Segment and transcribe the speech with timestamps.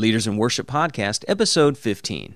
[0.00, 2.34] Leaders in Worship Podcast, episode 15.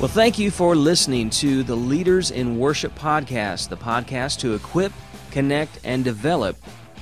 [0.00, 4.92] Well, thank you for listening to the Leaders in Worship podcast, the podcast to equip,
[5.30, 6.56] connect, and develop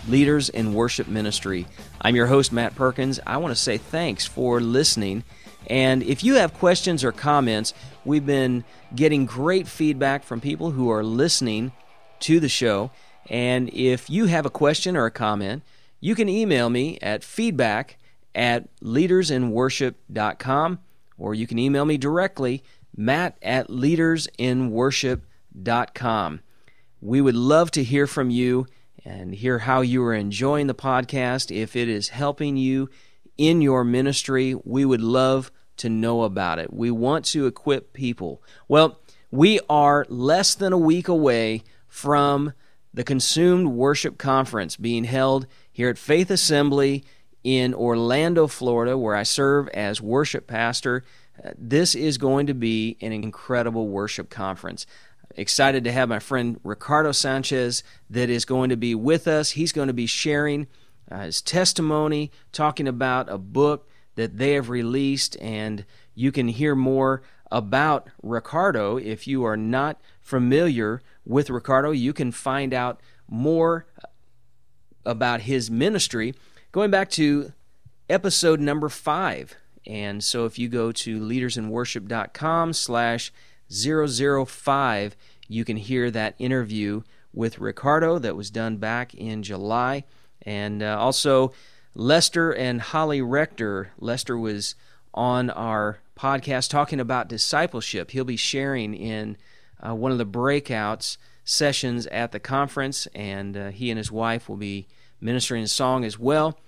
[0.09, 1.69] leaders in worship ministry.
[2.01, 3.21] I'm your host, Matt Perkins.
[3.25, 5.23] I want to say thanks for listening.
[5.69, 7.75] And if you have questions or comments,
[8.05, 8.65] we've been
[8.95, 11.73] getting great feedback from people who are listening
[12.21, 12.91] to the show.
[13.29, 15.63] And if you have a question or a comment,
[16.01, 17.99] you can email me at feedback
[18.35, 20.79] at leadersinworship.com
[21.19, 22.65] or you can email me directly
[22.97, 26.41] matt at leadersinworship.com.
[27.01, 28.67] We would love to hear from you
[29.05, 31.55] and hear how you are enjoying the podcast.
[31.55, 32.91] If it is helping you
[33.37, 36.73] in your ministry, we would love to know about it.
[36.73, 38.43] We want to equip people.
[38.67, 38.99] Well,
[39.31, 42.53] we are less than a week away from
[42.95, 47.05] the Consumed Worship Conference being held here at Faith Assembly
[47.45, 51.05] in Orlando, Florida, where I serve as worship pastor.
[51.57, 54.87] This is going to be an incredible worship conference.
[55.37, 59.51] Excited to have my friend Ricardo Sanchez that is going to be with us.
[59.51, 60.67] He's going to be sharing
[61.11, 66.75] uh, his testimony, talking about a book that they have released, and you can hear
[66.75, 68.99] more about Ricardo.
[68.99, 73.87] If you are not familiar with Ricardo, you can find out more
[75.07, 76.35] about his ministry
[76.73, 77.53] going back to
[78.11, 79.57] episode number five
[79.89, 83.33] and so if you go to leadersinworship.com slash
[83.71, 85.17] 005,
[85.49, 87.03] you can hear that interview
[87.33, 90.05] with Ricardo that was done back in July.
[90.43, 91.53] And uh, also
[91.95, 93.93] Lester and Holly Rector.
[93.99, 94.75] Lester was
[95.15, 98.11] on our podcast talking about discipleship.
[98.11, 99.37] He'll be sharing in
[99.81, 104.49] uh, one of the breakouts sessions at the conference, and uh, he and his wife
[104.49, 104.87] will be
[105.21, 106.59] ministering a song as well.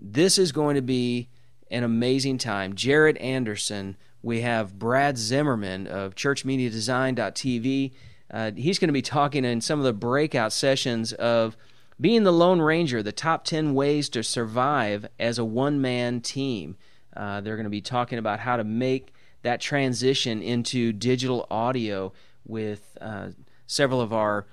[0.00, 1.28] This is going to be
[1.70, 2.74] an amazing time.
[2.74, 7.92] Jared Anderson, we have Brad Zimmerman of churchmediadesign.tv.
[8.30, 11.56] Uh, he's going to be talking in some of the breakout sessions of
[12.00, 16.76] being the Lone Ranger, the top 10 ways to survive as a one man team.
[17.16, 22.12] Uh, they're going to be talking about how to make that transition into digital audio
[22.46, 23.28] with uh,
[23.66, 24.46] several of our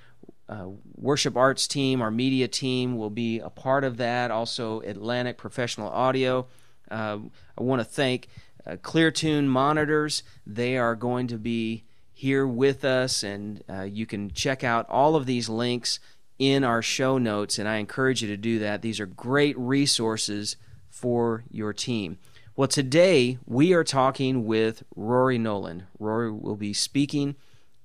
[0.50, 4.32] uh, worship arts team, our media team will be a part of that.
[4.32, 6.48] Also, Atlantic Professional Audio.
[6.90, 7.20] Uh,
[7.56, 8.28] I want to thank
[8.66, 10.24] uh, ClearTune Monitors.
[10.48, 15.16] They are going to be here with us, and uh, you can check out all
[15.16, 16.00] of these links
[16.40, 18.82] in our show notes, and I encourage you to do that.
[18.82, 20.56] These are great resources
[20.90, 22.18] for your team.
[22.56, 25.86] Well, today we are talking with Rory Noland.
[26.00, 27.36] Rory will be speaking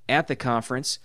[0.08, 0.98] at the conference,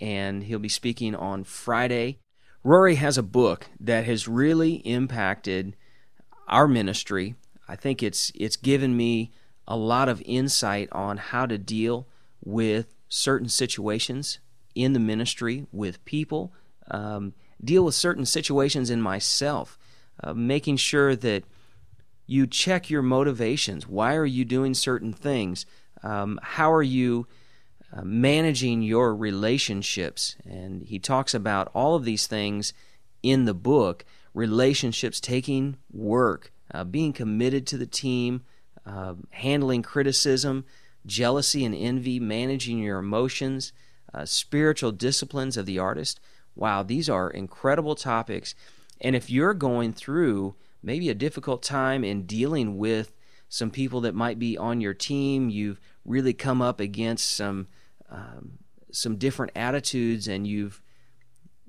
[0.00, 2.18] and he'll be speaking on Friday.
[2.64, 5.76] Rory has a book that has really impacted
[6.48, 7.34] our ministry
[7.72, 9.32] I think it's it's given me
[9.66, 12.06] a lot of insight on how to deal
[12.44, 14.40] with certain situations
[14.74, 16.52] in the ministry with people,
[16.92, 19.78] um, deal with certain situations in myself,
[20.22, 21.44] uh, making sure that
[22.26, 23.88] you check your motivations.
[23.88, 25.66] Why are you doing certain things?
[26.04, 27.26] Um, how are you
[27.92, 30.36] uh, managing your relationships?
[30.44, 32.72] And he talks about all of these things
[33.22, 34.04] in the book
[34.34, 38.42] relationships taking work uh, being committed to the team,
[38.86, 40.64] uh, handling criticism,
[41.06, 43.72] jealousy and envy, managing your emotions,
[44.14, 46.20] uh, spiritual disciplines of the artist.
[46.54, 48.54] Wow, these are incredible topics.
[49.00, 53.14] And if you're going through maybe a difficult time in dealing with
[53.48, 57.68] some people that might be on your team, you've really come up against some
[58.10, 58.58] um,
[58.90, 60.82] some different attitudes, and you've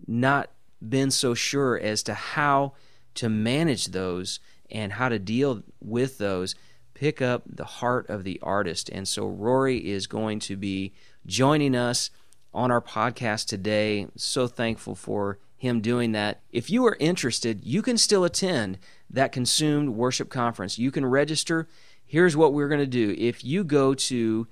[0.06, 0.52] not
[0.88, 2.74] been so sure as to how
[3.16, 6.56] to manage those and how to deal with those,
[6.94, 8.90] pick up the heart of the artist.
[8.90, 10.94] And so Rory is going to be
[11.26, 12.10] joining us
[12.54, 14.08] on our podcast today.
[14.16, 16.42] So thankful for him doing that.
[16.52, 18.78] If you are interested, you can still attend
[19.10, 20.78] that Consumed Worship Conference.
[20.78, 21.70] You can register.
[22.06, 23.16] Here's what we're going to do.
[23.18, 24.48] If you go to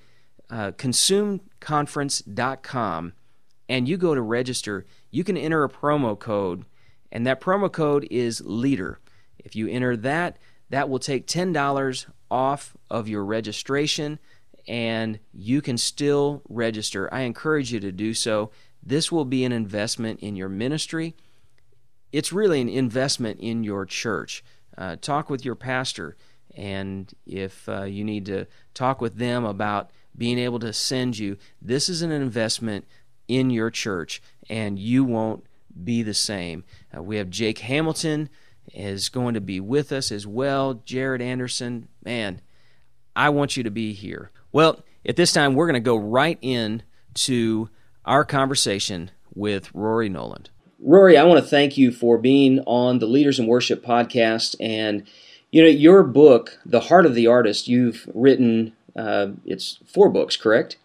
[0.49, 3.13] uh, consumedconference.com
[3.69, 6.65] and you go to register, you can enter a promo code,
[7.11, 8.99] and that promo code is LEADER.
[9.37, 10.37] If you enter that,
[10.69, 14.19] that will take $10 off of your registration
[14.67, 17.13] and you can still register.
[17.13, 18.51] I encourage you to do so.
[18.83, 21.15] This will be an investment in your ministry.
[22.11, 24.43] It's really an investment in your church.
[24.77, 26.17] Uh, talk with your pastor,
[26.55, 31.37] and if uh, you need to talk with them about being able to send you.
[31.61, 32.85] This is an investment
[33.27, 35.45] in your church, and you won't
[35.83, 36.63] be the same.
[36.95, 38.29] Uh, we have Jake Hamilton
[38.73, 40.75] is going to be with us as well.
[40.85, 42.41] Jared Anderson, man,
[43.15, 44.31] I want you to be here.
[44.51, 46.83] Well, at this time, we're going to go right in
[47.13, 47.69] to
[48.05, 50.49] our conversation with Rory Noland.
[50.79, 54.55] Rory, I want to thank you for being on the Leaders in Worship podcast.
[54.59, 55.07] And,
[55.51, 60.35] you know, your book, The Heart of the Artist, you've written, uh, it's four books,
[60.35, 60.77] correct?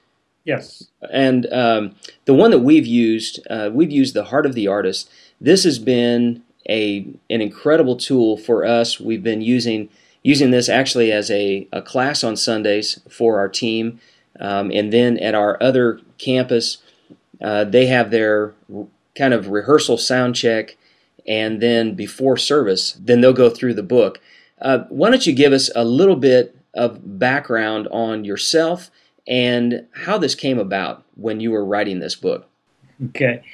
[0.44, 0.84] Yes.
[1.10, 5.10] And um, the one that we've used, uh, we've used The Heart of the Artist.
[5.40, 9.00] This has been a an incredible tool for us.
[9.00, 9.88] We've been using
[10.26, 14.00] using this actually as a, a class on Sundays for our team.
[14.40, 16.78] Um, and then at our other campus,
[17.40, 18.52] uh, they have their
[19.14, 20.76] kind of rehearsal sound check.
[21.28, 24.20] And then before service, then they'll go through the book.
[24.60, 28.90] Uh, why don't you give us a little bit of background on yourself
[29.28, 32.48] and how this came about when you were writing this book?
[33.10, 33.44] Okay.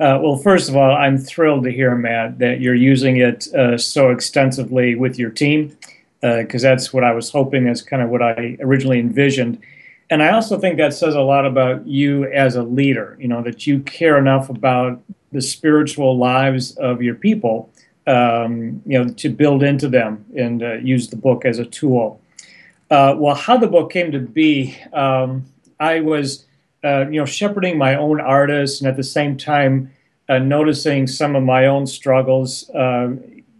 [0.00, 3.76] Uh, well, first of all, I'm thrilled to hear, Matt, that you're using it uh,
[3.76, 5.76] so extensively with your team
[6.24, 7.64] because uh, that's what I was hoping.
[7.64, 9.60] That's kind of what I originally envisioned.
[10.08, 13.42] And I also think that says a lot about you as a leader, you know,
[13.42, 17.70] that you care enough about the spiritual lives of your people,
[18.06, 22.20] um, you know, to build into them and uh, use the book as a tool.
[22.90, 25.44] Uh, well, how the book came to be, um,
[25.80, 26.46] I was,
[26.84, 29.90] uh, you know, shepherding my own artists and at the same time
[30.28, 33.10] uh, noticing some of my own struggles, uh,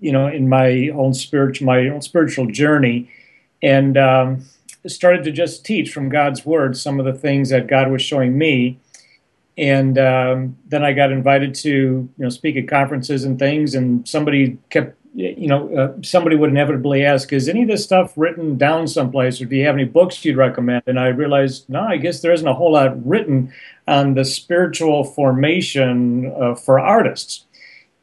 [0.04, 3.10] you know, in my own spiritual, my own spiritual journey,
[3.62, 4.44] and um,
[4.86, 8.36] started to just teach from God's word some of the things that God was showing
[8.36, 8.78] me.
[9.56, 14.06] And um, then I got invited to, you know, speak at conferences and things, and
[14.06, 18.58] somebody kept you know, uh, somebody would inevitably ask, "Is any of this stuff written
[18.58, 21.98] down someplace, or do you have any books you'd recommend?" And I realized, no, I
[21.98, 23.52] guess there isn't a whole lot written
[23.86, 27.44] on the spiritual formation uh, for artists.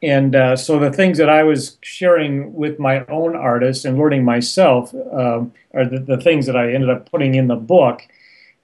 [0.04, 4.26] And uh, so the things that I was sharing with my own artists and learning
[4.26, 8.02] myself um, are the, the, things that I ended up putting in the book.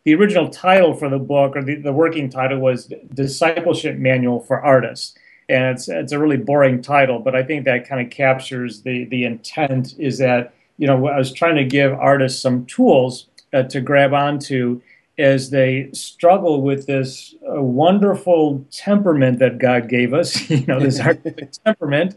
[0.03, 4.59] The original title for the book, or the, the working title, was Discipleship Manual for
[4.61, 5.15] Artists
[5.49, 9.05] and it's it's a really boring title, but I think that kind of captures the
[9.05, 9.95] the intent.
[9.97, 14.13] Is that you know I was trying to give artists some tools uh, to grab
[14.13, 14.81] onto
[15.17, 20.49] as they struggle with this uh, wonderful temperament that God gave us.
[20.49, 22.15] you know, this artistic temperament,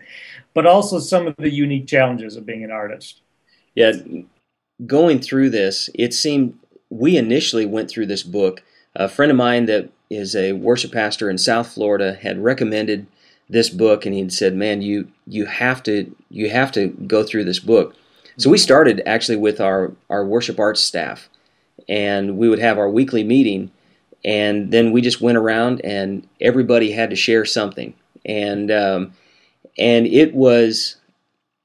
[0.55, 3.23] but also some of the unique challenges of being an artist.
[3.75, 3.93] Yeah,
[4.87, 6.58] going through this, it seemed
[6.91, 8.62] we initially went through this book.
[8.97, 13.06] A friend of mine that is a worship pastor in South Florida had recommended
[13.49, 17.44] this book and he'd said, "Man, you you have to you have to go through
[17.44, 17.94] this book."
[18.37, 21.30] So we started actually with our our worship arts staff,
[21.88, 23.71] and we would have our weekly meeting,
[24.25, 27.94] and then we just went around and everybody had to share something,
[28.25, 29.12] and um,
[29.79, 30.97] and it was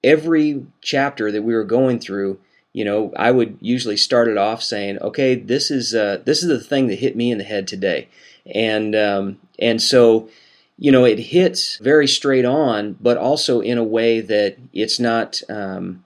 [0.04, 2.40] every chapter that we were going through.
[2.74, 6.50] You know, I would usually start it off saying, "Okay, this is uh, this is
[6.50, 8.10] the thing that hit me in the head today,"
[8.46, 10.30] and um, and so
[10.78, 15.42] you know, it hits very straight on, but also in a way that it's not,
[15.50, 16.04] um,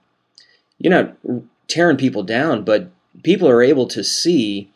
[0.78, 1.16] you're not
[1.66, 2.90] tearing people down, but
[3.22, 4.70] people are able to see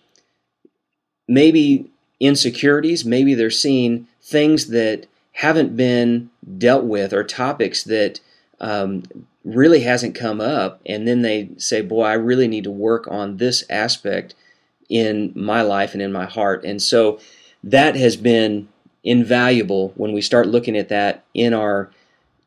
[1.29, 8.21] maybe insecurities, maybe they're seeing things that haven't been dealt with or topics that
[8.61, 9.03] um,
[9.45, 13.37] really hasn't come up, and then they say, "Boy, I really need to work on
[13.37, 14.35] this aspect
[14.89, 17.19] in my life and in my heart," and so
[17.63, 18.69] that has been
[19.03, 21.91] invaluable when we start looking at that in our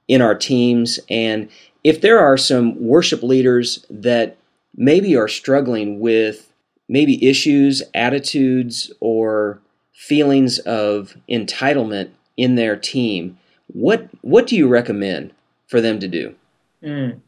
[0.08, 1.00] in our teams.
[1.10, 1.50] And
[1.84, 4.38] if there are some worship leaders that
[4.76, 6.52] maybe are struggling with
[6.90, 9.60] maybe issues, attitudes or
[9.94, 15.34] feelings of entitlement in their team, what what do you recommend
[15.68, 16.36] for them to do?
[16.84, 17.20] Mm.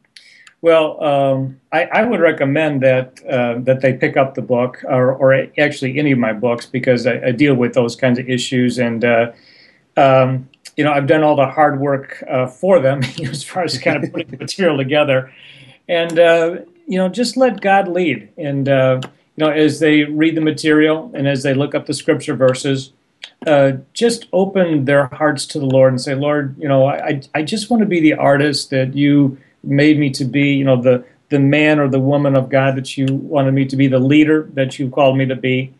[0.62, 5.12] Well, um, I, I, would recommend that uh, that they pick up the book, or,
[5.14, 8.78] or, actually any of my books, because I, I deal with those kinds of issues,
[8.78, 9.32] and uh,
[9.96, 13.78] um, you know I've done all the hard work uh, for them as far as
[13.78, 15.32] kind of putting the material together,
[15.88, 16.56] and uh,
[16.90, 19.00] you know just let God lead, and uh,
[19.36, 22.92] you know as they read the material and as they look up the scripture verses.
[23.46, 27.42] Uh, just open their hearts to the Lord and say, Lord, you know, I, I
[27.42, 31.04] just want to be the artist that you made me to be, you know, the
[31.30, 34.50] the man or the woman of God that you wanted me to be, the leader
[34.54, 35.72] that you called me to be.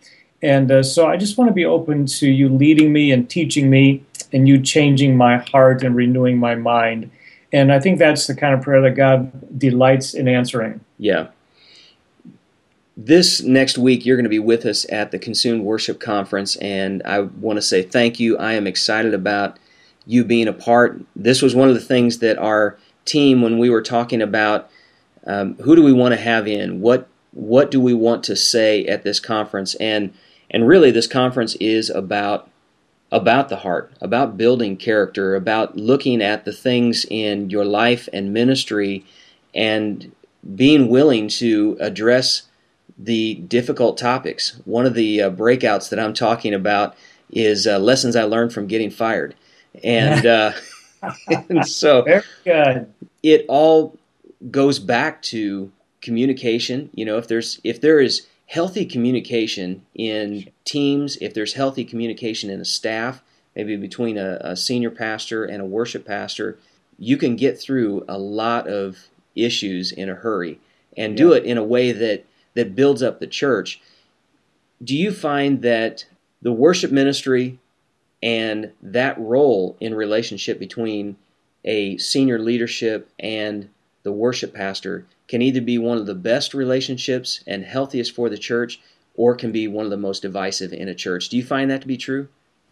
[0.42, 3.68] And uh, so I just want to be open to you leading me and teaching
[3.68, 7.10] me and you changing my heart and renewing my mind.
[7.52, 10.80] And I think that's the kind of prayer that God delights in answering.
[10.98, 11.28] Yeah.
[12.96, 17.02] this next week, you're going to be with us at the Consumed Worship Conference, and
[17.04, 18.36] I want to say thank you.
[18.36, 19.58] I am excited about
[20.06, 21.00] you being a part.
[21.16, 24.70] This was one of the things that our team, when we were talking about
[25.26, 28.84] um, who do we want to have in, what what do we want to say
[28.86, 30.12] at this conference, and
[30.50, 32.48] and really, this conference is about
[33.12, 38.32] about the heart, about building character, about looking at the things in your life and
[38.32, 39.04] ministry,
[39.54, 40.12] and
[40.54, 42.42] being willing to address
[42.98, 44.60] the difficult topics.
[44.64, 46.94] One of the uh, breakouts that I'm talking about
[47.30, 49.34] is uh, lessons I learned from getting fired,
[49.82, 50.52] and, uh,
[51.48, 52.04] and so
[53.22, 53.98] it all
[54.50, 56.90] goes back to communication.
[56.94, 62.50] You know, if there's if there is healthy communication in teams, if there's healthy communication
[62.50, 63.22] in a staff,
[63.54, 66.58] maybe between a, a senior pastor and a worship pastor,
[66.98, 70.58] you can get through a lot of issues in a hurry
[70.96, 73.80] and do it in a way that that builds up the church.
[74.82, 76.04] Do you find that
[76.42, 77.60] the worship ministry
[78.20, 81.16] and that role in relationship between
[81.64, 83.68] a senior leadership and
[84.02, 88.38] the worship pastor can either be one of the best relationships and healthiest for the
[88.38, 88.80] church
[89.14, 91.28] or can be one of the most divisive in a church.
[91.28, 92.28] Do you find that to be true?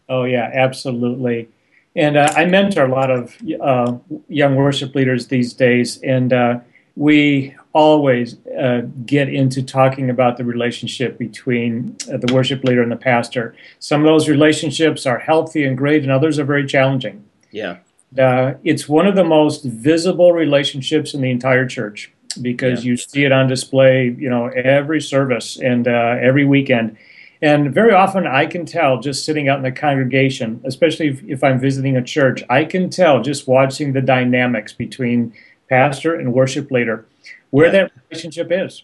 [0.09, 1.49] Oh, yeah, absolutely.
[1.95, 3.97] And uh, I mentor a lot of uh,
[4.29, 6.61] young worship leaders these days, and uh,
[6.97, 12.93] we always uh, get into talking about the relationship between uh, the worship leader and
[12.93, 13.55] the pastor.
[13.79, 17.25] Some of those relationships are healthy and great, and others are very challenging.
[17.51, 17.79] Yeah.
[18.17, 22.91] Uh, it's one of the most visible relationships in the entire church because yeah.
[22.91, 26.97] you see it on display, you know, every service and uh, every weekend.
[27.41, 31.45] And very often I can tell just sitting out in the congregation, especially if, if
[31.45, 35.33] I'm visiting a church, I can tell just watching the dynamics between
[35.69, 37.07] pastor and worship leader,
[37.51, 37.73] where yeah.
[37.73, 38.83] that relationship is.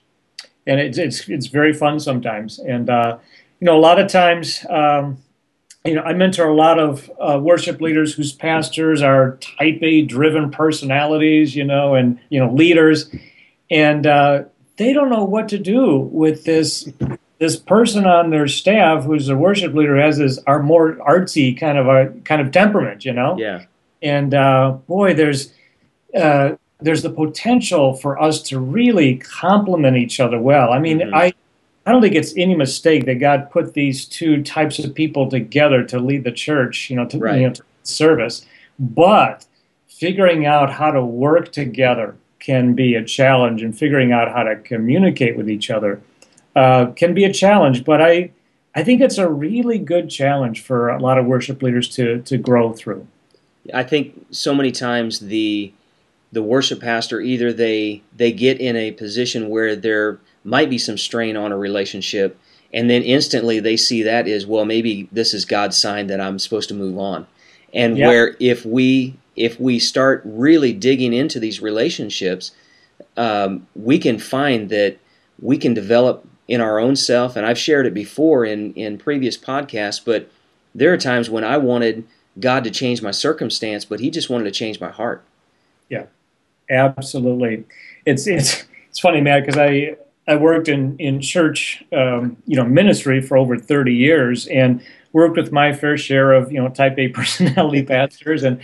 [0.66, 2.58] And it's, it's, it's very fun sometimes.
[2.58, 3.18] And, uh,
[3.60, 5.18] you know, a lot of times, um,
[5.84, 10.02] you know, I mentor a lot of uh, worship leaders whose pastors are type A
[10.02, 13.14] driven personalities, you know, and, you know, leaders.
[13.70, 14.44] And uh,
[14.76, 16.88] they don't know what to do with this
[17.38, 21.76] this person on their staff who's a worship leader has this are more artsy kind
[21.76, 23.36] of a kind of temperament, you know.
[23.36, 23.66] Yeah.
[24.00, 25.52] And uh, boy, there's
[26.18, 30.72] uh, there's the potential for us to really complement each other well.
[30.72, 31.14] I mean, mm-hmm.
[31.14, 31.34] I
[31.86, 35.82] I don't think it's any mistake that God put these two types of people together
[35.84, 37.40] to lead the church, you know, to, right.
[37.40, 38.46] you know, to service.
[38.78, 39.44] But
[39.86, 44.56] figuring out how to work together can be a challenge, and figuring out how to
[44.56, 46.02] communicate with each other
[46.54, 47.84] uh, can be a challenge.
[47.84, 48.30] But I
[48.74, 52.36] I think it's a really good challenge for a lot of worship leaders to to
[52.36, 53.06] grow through.
[53.72, 55.72] I think so many times the
[56.32, 60.98] the worship pastor either they they get in a position where there might be some
[60.98, 62.38] strain on a relationship
[62.72, 66.38] and then instantly they see that as well maybe this is God's sign that I'm
[66.38, 67.26] supposed to move on.
[67.72, 68.08] And yep.
[68.08, 72.52] where if we if we start really digging into these relationships
[73.16, 74.98] um, we can find that
[75.40, 79.38] we can develop in our own self and I've shared it before in in previous
[79.38, 80.30] podcasts but
[80.74, 82.06] there are times when I wanted
[82.38, 85.24] God to change my circumstance but he just wanted to change my heart.
[85.88, 86.06] Yeah.
[86.70, 87.64] Absolutely,
[88.06, 92.64] it's it's it's funny, Matt, because I I worked in in church, um, you know,
[92.64, 96.98] ministry for over thirty years, and worked with my fair share of you know Type
[96.98, 98.60] A personality pastors, and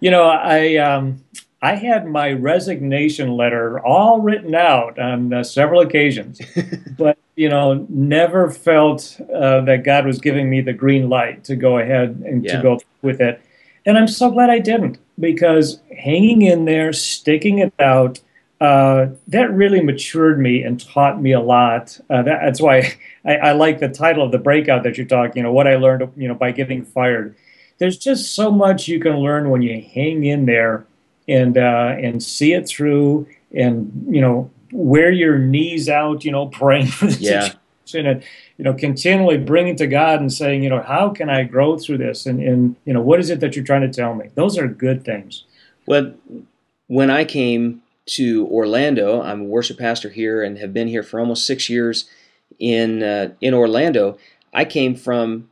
[0.00, 1.22] you know I um,
[1.62, 6.40] I had my resignation letter all written out on uh, several occasions,
[6.98, 11.56] but you know never felt uh, that God was giving me the green light to
[11.56, 12.56] go ahead and yeah.
[12.56, 13.40] to go with it.
[13.86, 18.20] And I'm so glad I didn't because hanging in there, sticking it out,
[18.60, 21.98] uh, that really matured me and taught me a lot.
[22.10, 22.92] Uh, that, that's why
[23.24, 25.38] I, I, like the title of the breakout that you're talking.
[25.38, 27.34] You know what I learned, you know, by getting fired.
[27.78, 30.84] There's just so much you can learn when you hang in there
[31.26, 36.24] and uh, and see it through, and you know, wear your knees out.
[36.24, 37.40] You know, praying for the yeah.
[37.40, 38.22] situation and
[38.60, 41.96] you know, continually bringing to God and saying, you know, how can I grow through
[41.96, 42.26] this?
[42.26, 44.28] And, and, you know, what is it that you're trying to tell me?
[44.34, 45.44] Those are good things.
[45.86, 46.12] Well,
[46.88, 51.20] when I came to Orlando, I'm a worship pastor here and have been here for
[51.20, 52.08] almost six years
[52.58, 54.18] in uh, in Orlando.
[54.52, 55.48] I came from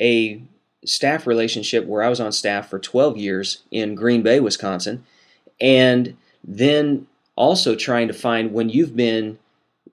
[0.00, 0.42] a
[0.86, 5.04] staff relationship where I was on staff for 12 years in Green Bay, Wisconsin,
[5.60, 9.38] and then also trying to find when you've been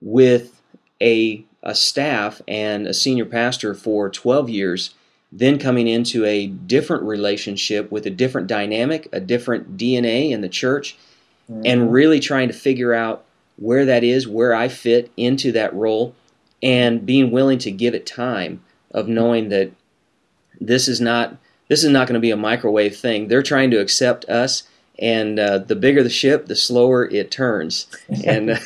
[0.00, 0.62] with
[1.02, 4.94] a a staff and a senior pastor for 12 years,
[5.32, 10.48] then coming into a different relationship with a different dynamic, a different DNA in the
[10.48, 10.96] church,
[11.50, 11.62] mm-hmm.
[11.64, 13.24] and really trying to figure out
[13.56, 16.14] where that is, where I fit into that role,
[16.62, 19.70] and being willing to give it time of knowing that
[20.60, 21.36] this is not
[21.68, 23.28] this is not going to be a microwave thing.
[23.28, 24.64] They're trying to accept us,
[24.98, 27.86] and uh, the bigger the ship, the slower it turns.
[28.24, 28.60] And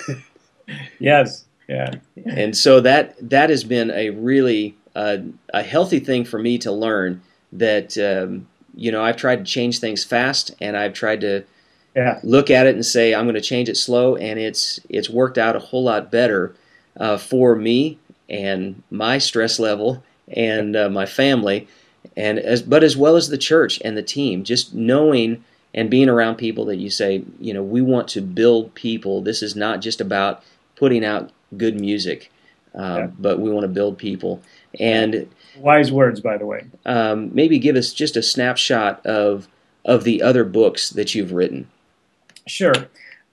[0.98, 1.92] yes, yeah.
[2.26, 5.18] And so that that has been a really uh,
[5.52, 9.78] a healthy thing for me to learn that um, you know I've tried to change
[9.78, 11.44] things fast, and I've tried to
[11.98, 12.20] yeah.
[12.22, 15.36] look at it and say I'm going to change it slow, and it's it's worked
[15.36, 16.54] out a whole lot better
[16.96, 21.66] uh, for me and my stress level and uh, my family,
[22.16, 24.44] and as but as well as the church and the team.
[24.44, 28.74] Just knowing and being around people that you say, you know, we want to build
[28.74, 29.20] people.
[29.20, 30.44] This is not just about
[30.76, 32.30] putting out good music,
[32.76, 33.06] um, yeah.
[33.18, 34.40] but we want to build people.
[34.78, 35.28] And
[35.58, 36.64] wise words, by the way.
[36.86, 39.48] Um, maybe give us just a snapshot of
[39.84, 41.66] of the other books that you've written.
[42.48, 42.74] Sure.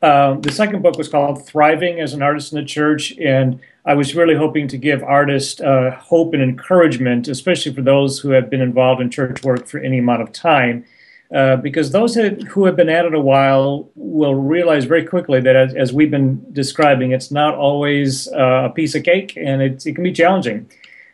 [0.02, 3.94] Uh, the second book was called Thriving as an Artist in the Church, and I
[3.94, 8.50] was really hoping to give artists uh, hope and encouragement, especially for those who have
[8.50, 10.86] been involved in church work for any amount of time.
[11.34, 15.56] Uh, because those who have been at it a while will realize very quickly that,
[15.56, 19.84] as, as we've been describing, it's not always uh, a piece of cake and it
[19.84, 20.70] can be challenging.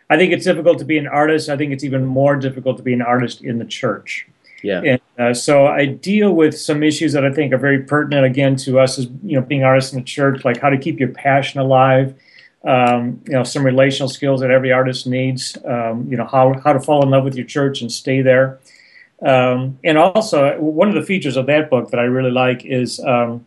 [0.10, 1.48] I think it's difficult to be an artist.
[1.48, 4.28] I think it's even more difficult to be an artist in the church.
[4.64, 4.82] Yeah.
[4.82, 8.56] And uh, so I deal with some issues that I think are very pertinent again
[8.58, 11.10] to us as you know being artists in the church, like how to keep your
[11.10, 12.16] passion alive.
[12.64, 15.58] Um, you know, some relational skills that every artist needs.
[15.66, 18.60] Um, you know, how how to fall in love with your church and stay there.
[19.26, 23.00] Um, and also, one of the features of that book that I really like is
[23.00, 23.46] um,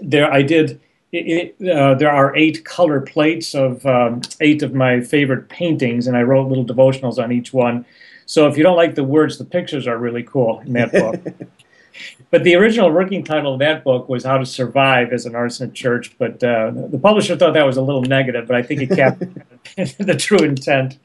[0.00, 0.32] there.
[0.32, 0.80] I did.
[1.12, 6.16] It, uh, there are eight color plates of um, eight of my favorite paintings, and
[6.16, 7.86] I wrote little devotionals on each one.
[8.26, 11.48] So if you don't like the words, the pictures are really cool in that book.
[12.30, 15.72] but the original working title of that book was How to Survive as an Artist
[15.74, 16.16] Church.
[16.18, 19.44] But uh, the publisher thought that was a little negative, but I think it captured
[19.76, 20.98] the true intent.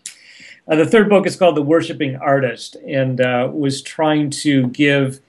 [0.67, 5.19] Uh, the third book is called The Worshipping Artist and uh, was trying to give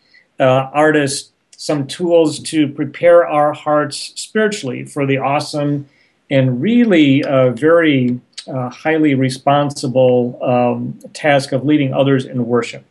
[0.40, 5.88] uh, artists some tools to prepare our hearts spiritually for the awesome
[6.30, 12.84] and really uh, very uh, highly responsible um, task of leading others in worship.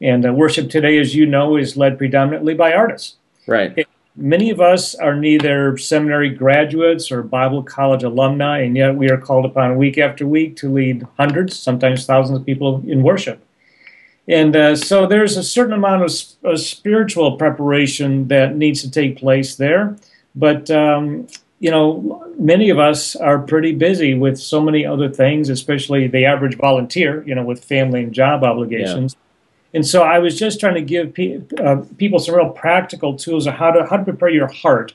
[0.00, 3.16] And uh, worship today, as you know, is led predominantly by artists.
[3.46, 3.72] Right.
[3.76, 9.10] It, many of us are neither seminary graduates or Bible college alumni, and yet we
[9.10, 13.44] are called upon week after week to lead hundreds, sometimes thousands of people in worship.
[14.26, 19.18] And uh, so there's a certain amount of, of, spiritual preparation that needs to take
[19.18, 19.98] place there.
[20.34, 21.28] But um,
[21.64, 26.26] you know, many of us are pretty busy with so many other things, especially the
[26.26, 29.14] average volunteer, you know, with family and job obligations.
[29.14, 29.78] Yeah.
[29.78, 33.46] And so I was just trying to give pe- uh, people some real practical tools
[33.46, 34.92] of how to how to prepare your heart.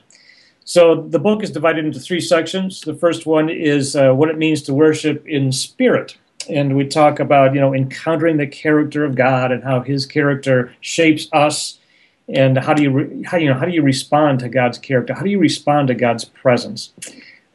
[0.62, 2.82] So the book is divided into three sections.
[2.82, 7.18] The first one is uh, what it means to worship in spirit, and we talk
[7.18, 11.79] about you know encountering the character of God and how His character shapes us
[12.34, 15.14] and how do you re, how you know how do you respond to God's character?
[15.14, 16.92] How do you respond to God's presence?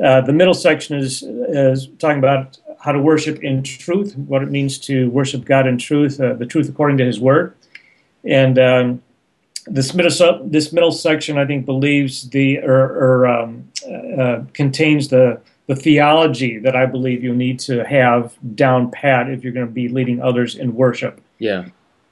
[0.04, 4.52] Uh, the middle section is is talking about how to worship in truth, what it
[4.52, 7.56] means to worship God in truth, uh, the truth according to His Word,
[8.24, 9.02] and um,
[9.66, 13.72] this middle this middle section I think believes the or, or um,
[14.20, 19.44] uh, contains the the theology that I believe you need to have down pat if
[19.44, 21.22] you're going to be leading others in worship.
[21.40, 21.66] Yeah.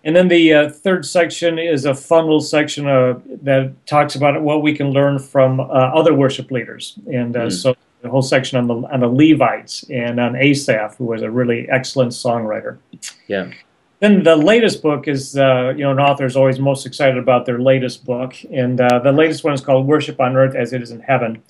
[0.05, 4.61] And then the uh, third section is a funnel section uh, that talks about what
[4.61, 6.99] we can learn from uh, other worship leaders.
[7.07, 7.51] And mm.
[7.51, 11.31] so the whole section on the on the Levites and on Asaph, who was a
[11.31, 12.77] really excellent songwriter.
[13.27, 13.51] Yeah.
[13.99, 17.45] Then the latest book is, uh, you know, an author is always most excited about
[17.45, 20.81] their latest book, and uh, the latest one is called "Worship on Earth as It
[20.81, 21.41] Is in Heaven."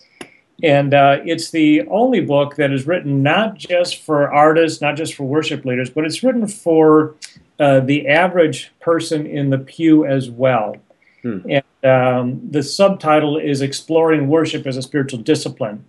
[0.62, 5.16] And uh, it's the only book that is written not just for artists, not just
[5.16, 7.16] for worship leaders, but it's written for
[7.60, 10.76] uh, the average person in the pew as well.
[11.22, 11.40] Hmm.
[11.50, 15.86] And um, the subtitle is Exploring Worship as a Spiritual Discipline.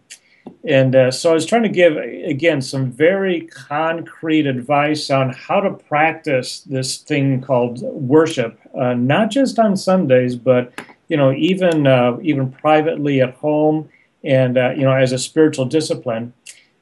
[0.67, 5.61] And uh, so I was trying to give, again, some very concrete advice on how
[5.61, 10.73] to practice this thing called worship, uh, not just on Sundays, but
[11.09, 13.89] you know, even uh, even privately at home,
[14.23, 16.33] and uh, you know, as a spiritual discipline.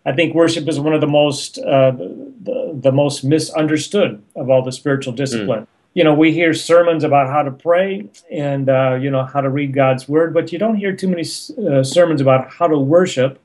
[0.05, 4.63] I think worship is one of the most uh, the, the most misunderstood of all
[4.63, 5.65] the spiritual disciplines.
[5.65, 5.69] Mm.
[5.95, 9.51] You know, we hear sermons about how to pray and uh, you know how to
[9.51, 13.39] read God's word, but you don't hear too many uh, sermons about how to worship.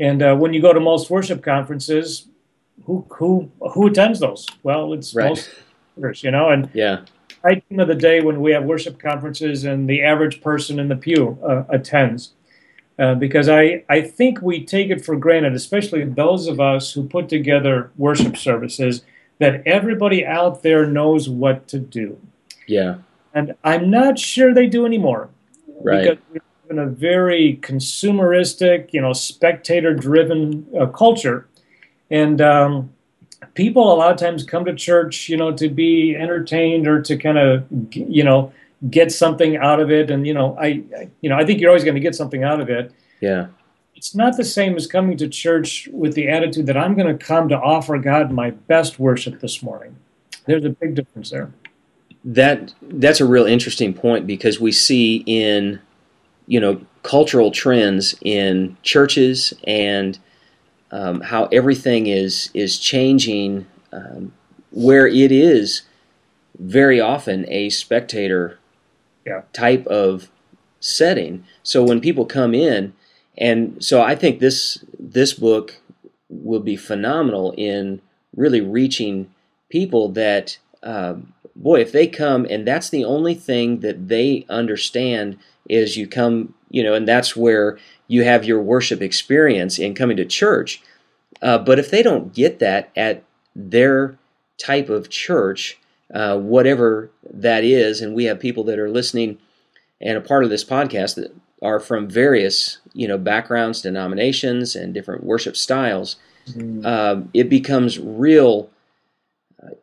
[0.00, 2.26] And uh, when you go to most worship conferences,
[2.84, 4.46] who who who attends those?
[4.62, 5.28] Well, it's right.
[5.28, 5.50] most
[5.96, 6.48] leaders, you know.
[6.48, 7.04] And yeah,
[7.42, 10.96] right of the day when we have worship conferences and the average person in the
[10.96, 12.32] pew uh, attends
[12.98, 17.06] Uh, because I, I think we take it for granted, especially those of us who
[17.06, 19.02] put together worship services,
[19.38, 22.18] that everybody out there knows what to do.
[22.66, 22.96] Yeah.
[23.34, 25.28] And I'm not sure they do anymore.
[25.82, 26.04] Right.
[26.04, 31.46] Because we live in a very consumeristic, you know, spectator driven uh, culture.
[32.10, 32.94] And um,
[33.52, 37.18] people a lot of times come to church, you know, to be entertained or to
[37.18, 38.52] kind of, you know,
[38.90, 40.10] get something out of it.
[40.10, 40.82] And, you know, I,
[41.20, 42.92] you know, I think you're always going to get something out of it.
[43.20, 43.48] Yeah.
[43.94, 47.24] It's not the same as coming to church with the attitude that I'm going to
[47.24, 49.96] come to offer God my best worship this morning.
[50.44, 51.52] There's a big difference there.
[52.24, 55.80] That that's a real interesting point because we see in
[56.46, 60.18] you know cultural trends in churches and
[60.90, 64.32] um, how everything is is changing um,
[64.72, 65.82] where it is
[66.58, 68.58] very often a spectator
[69.26, 69.42] yeah.
[69.52, 70.30] type of
[70.80, 72.92] setting so when people come in
[73.38, 75.80] and so I think this this book
[76.28, 78.00] will be phenomenal in
[78.34, 79.32] really reaching
[79.68, 85.38] people that um, boy, if they come and that's the only thing that they understand
[85.68, 90.16] is you come, you know, and that's where you have your worship experience in coming
[90.16, 90.82] to church.
[91.42, 93.22] Uh, but if they don't get that at
[93.54, 94.16] their
[94.58, 95.78] type of church,
[96.12, 99.38] uh, whatever that is, and we have people that are listening
[100.00, 104.92] and a part of this podcast that are from various, you know, backgrounds, denominations, and
[104.92, 106.16] different worship styles,
[106.48, 106.84] mm-hmm.
[106.84, 108.70] uh, it becomes real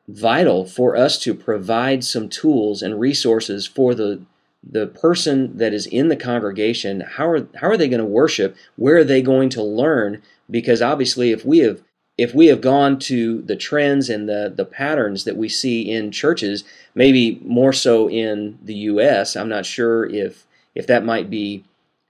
[0.07, 4.21] vital for us to provide some tools and resources for the
[4.65, 7.01] the person that is in the congregation.
[7.01, 8.55] How are how are they going to worship?
[8.75, 10.21] Where are they going to learn?
[10.49, 11.81] Because obviously if we have
[12.17, 16.11] if we have gone to the trends and the the patterns that we see in
[16.11, 16.63] churches
[16.95, 20.45] maybe more so in the US I'm not sure if
[20.75, 21.63] if that might be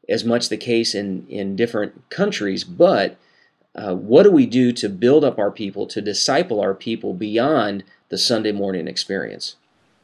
[0.09, 3.17] as much the case in in different countries but
[3.75, 7.83] uh, what do we do to build up our people, to disciple our people beyond
[8.09, 9.55] the Sunday morning experience?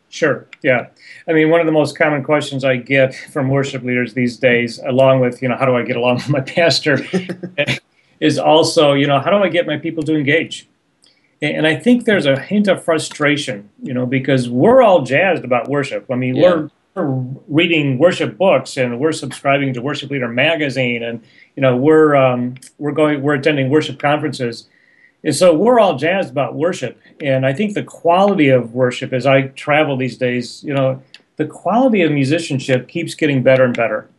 [0.10, 0.48] Sure.
[0.64, 0.88] Yeah.
[1.28, 4.80] I mean, one of the most common questions I get from worship leaders these days,
[4.80, 6.98] along with, you know, how do I get along with my pastor,
[8.20, 10.68] is also, you know, how do I get my people to engage?
[11.42, 15.70] And I think there's a hint of frustration, you know, because we're all jazzed about
[15.70, 16.06] worship.
[16.12, 16.42] I mean, yeah.
[16.42, 16.70] we're
[17.48, 21.22] reading worship books and we're subscribing to Worship Leader magazine and
[21.56, 24.68] you know we're um, we're going we're attending worship conferences
[25.24, 29.26] and so we're all jazzed about worship and I think the quality of worship as
[29.26, 31.02] I travel these days you know
[31.38, 34.10] the quality of musicianship keeps getting better and better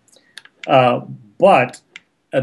[0.67, 1.01] uh,
[1.39, 1.81] but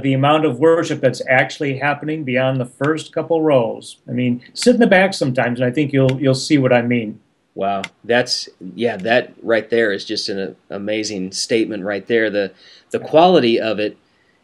[0.02, 4.76] the amount of worship that's actually happening beyond the first couple rows I mean sit
[4.76, 7.20] in the back sometimes and I think you'll you'll see what I mean
[7.58, 12.30] Wow, that's yeah, that right there is just an amazing statement right there.
[12.30, 12.54] The
[12.92, 13.98] the quality of it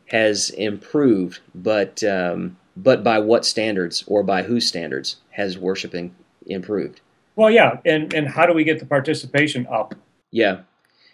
[0.08, 6.16] has improved, but um, but by what standards or by whose standards has worshiping
[6.48, 7.02] improved?
[7.36, 9.94] Well, yeah, and and how do we get the participation up?
[10.32, 10.62] Yeah,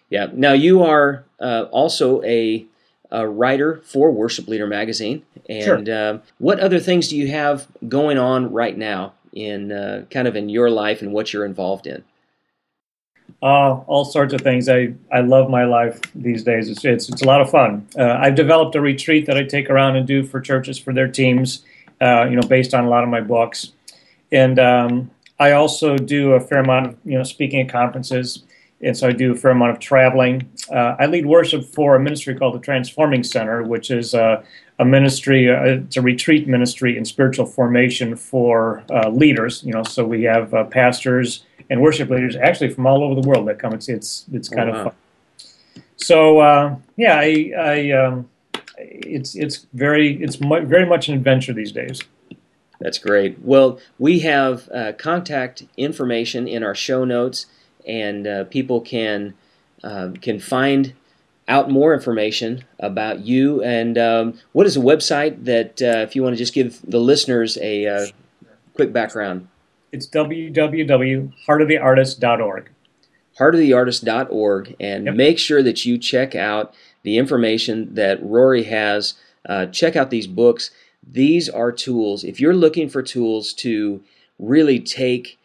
[0.10, 0.28] yeah.
[0.32, 2.66] Now you are uh, also a,
[3.12, 6.16] a, writer for Worship Leader magazine, and sure.
[6.16, 9.14] uh, what other things do you have going on right now?
[9.34, 12.04] in uh, kind of in your life and what you're involved in?
[13.42, 14.68] Uh, all sorts of things.
[14.68, 16.70] I, I love my life these days.
[16.70, 17.88] It's, it's, it's a lot of fun.
[17.98, 21.08] Uh, I've developed a retreat that I take around and do for churches for their
[21.08, 21.64] teams,
[22.02, 23.72] uh, you know, based on a lot of my books.
[24.32, 28.44] And um, I also do a fair amount of, you know, speaking at conferences.
[28.82, 30.50] And so I do a fair amount of traveling.
[30.72, 34.42] Uh, I lead worship for a ministry called the Transforming Center, which is uh,
[34.80, 39.64] a ministry, uh, it's a retreat ministry in spiritual formation for uh, leaders.
[39.66, 43.28] You know, so we have uh, pastors and worship leaders actually from all over the
[43.28, 43.74] world that come.
[43.74, 44.80] It's it's it's kind oh, wow.
[44.80, 45.84] of fun.
[45.98, 48.30] So uh, yeah, I, I um,
[48.78, 52.02] it's it's very it's mu- very much an adventure these days.
[52.80, 53.40] That's great.
[53.42, 57.46] Well, we have uh, contact information in our show notes,
[57.88, 59.34] and uh, people can
[60.22, 60.94] can find
[61.50, 63.62] out more information about you.
[63.64, 67.00] And um, what is a website that, uh, if you want to just give the
[67.00, 68.06] listeners a uh,
[68.76, 69.48] quick background?
[69.92, 72.70] It's www.heartoftheartist.org.
[73.40, 75.16] Heartoftheartist.org, and yep.
[75.16, 79.16] make sure that you check out the information that Rory has.
[79.48, 80.72] Uh, check out these books.
[81.10, 82.24] These are tools.
[82.24, 84.04] If you're looking for tools to
[84.38, 85.39] really take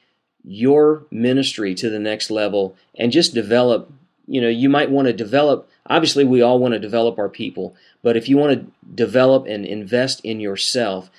[0.45, 3.91] your ministry to the next level and just develop,
[4.27, 7.75] you know, you might want to develop Obviously, we all want to develop our people,
[8.03, 11.11] but if you want to develop and invest in yourself,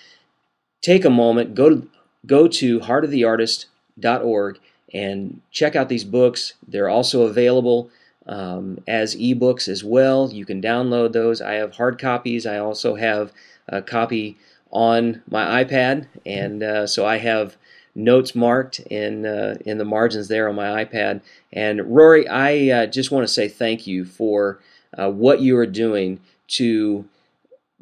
[0.81, 1.89] take a moment, go to
[2.25, 4.59] go to heartoftheartist.org
[4.91, 6.53] and check out these books.
[6.67, 7.91] They're also available
[8.25, 10.31] um, as ebooks as well.
[10.31, 11.41] You can download those.
[11.41, 12.47] I have hard copies.
[12.47, 13.31] I also have
[13.67, 14.35] a copy
[14.71, 17.55] on my iPad, and uh, so I have
[17.95, 21.21] notes marked in uh, in the margins there on my iPad.
[21.53, 24.59] And Rory, I uh, just want to say thank you for
[24.97, 27.05] uh, what you are doing to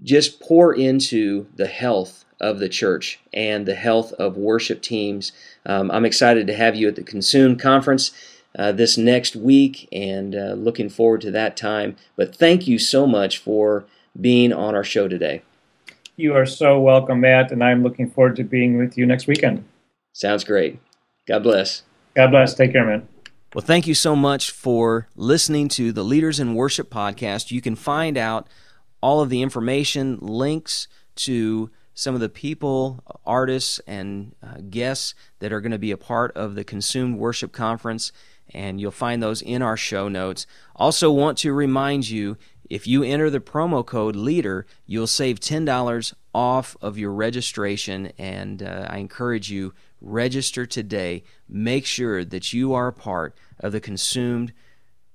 [0.03, 5.31] just pour into the health of the church and the health of worship teams.
[5.65, 8.11] Um, I'm excited to have you at the Consume conference.
[8.55, 11.95] Uh, this next week and uh, looking forward to that time.
[12.15, 13.83] But thank you so much for
[14.21, 15.41] being on our show today.
[16.17, 19.65] You are so welcome, Matt, and I'm looking forward to being with you next weekend.
[20.13, 20.79] Sounds great.
[21.27, 21.83] God bless.
[22.15, 22.53] God bless.
[22.53, 23.07] Take care, man.
[23.53, 27.51] Well, thank you so much for listening to the Leaders in Worship podcast.
[27.51, 28.47] You can find out
[29.01, 35.51] all of the information, links to some of the people, artists, and uh, guests that
[35.51, 38.11] are going to be a part of the Consumed Worship Conference,
[38.53, 40.47] and you'll find those in our show notes.
[40.75, 42.37] Also, want to remind you
[42.69, 48.63] if you enter the promo code LEADER, you'll save $10 off of your registration, and
[48.63, 51.23] uh, I encourage you register today.
[51.49, 54.53] Make sure that you are a part of the Consumed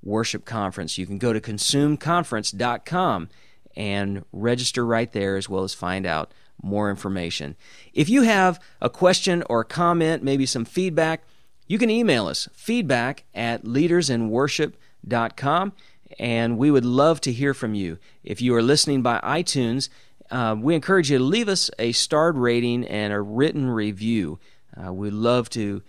[0.02, 0.98] Worship Conference.
[0.98, 3.28] You can go to consumedconference.com
[3.76, 7.54] and register right there as well as find out more information.
[7.92, 11.22] If you have a question or a comment, maybe some feedback,
[11.68, 15.72] you can email us feedback at leadersinworship.com
[16.18, 17.98] and we would love to hear from you.
[18.24, 19.88] If you are listening by iTunes,
[20.30, 24.38] uh, we encourage you to leave us a starred rating and a written review.
[24.78, 25.82] Uh, we'd love to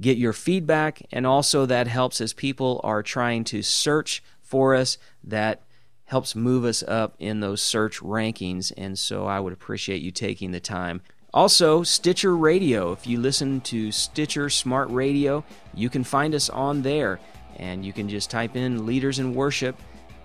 [0.00, 4.98] get your feedback, and also that helps as people are trying to search for us.
[5.24, 5.62] That
[6.04, 10.52] helps move us up in those search rankings, and so I would appreciate you taking
[10.52, 11.02] the time.
[11.34, 12.92] Also, Stitcher Radio.
[12.92, 17.20] If you listen to Stitcher Smart Radio, you can find us on there,
[17.56, 19.76] and you can just type in Leaders in Worship,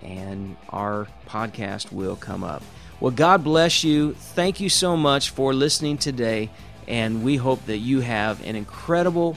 [0.02, 2.62] and our podcast will come up.
[3.00, 4.14] Well, God bless you.
[4.14, 6.48] Thank you so much for listening today
[6.88, 9.36] and we hope that you have an incredible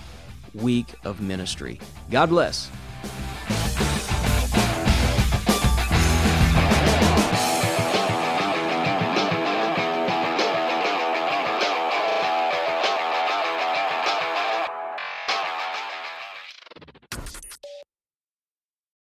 [0.54, 1.80] week of ministry.
[2.10, 2.70] God bless.